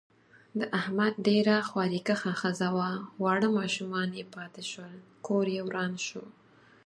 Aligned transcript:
د 0.59 0.61
احمد 0.79 1.13
ډېره 1.27 1.55
خواریکښه 1.69 2.31
ښځه 2.41 2.67
وه، 2.77 2.91
واړه 3.23 3.49
ماشومان 3.59 4.09
یې 4.17 4.25
پاتې 4.35 4.61
شول. 4.71 4.95
کوریې 5.27 5.61
وران 5.67 5.93
شو. 6.07 6.23